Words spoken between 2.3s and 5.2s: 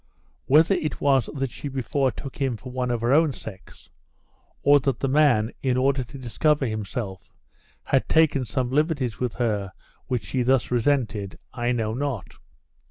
him for one of her own sex, or that the